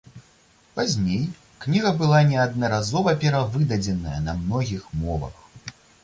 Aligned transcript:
Пазней 0.77 1.19
кніга 1.65 1.91
была 1.99 2.21
неаднаразова 2.31 3.13
перавыдадзеная 3.25 4.15
на 4.29 4.35
многіх 4.39 4.89
мовах. 5.03 5.35